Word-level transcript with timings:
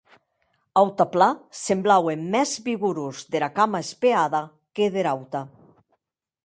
Autanplan 0.81 1.35
semblaue 1.65 2.13
mès 2.31 2.51
vigorós 2.67 3.17
dera 3.31 3.49
cama 3.57 3.79
espeada 3.87 4.41
que 4.75 4.85
dera 4.95 5.11
auta. 5.17 5.41